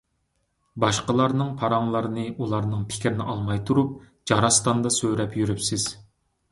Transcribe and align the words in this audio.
باشقىلارنىڭ 0.83 1.51
پاراڭلىرىنى 1.59 2.25
ئۇلارنىڭ 2.31 2.89
پىكىرىنى 2.93 3.29
ئالماي 3.35 3.63
تۇرۇپ 3.69 3.93
جاراستاندا 4.33 4.95
سۆرەپ 5.01 5.41
يۈرۈپسىز. 5.45 5.91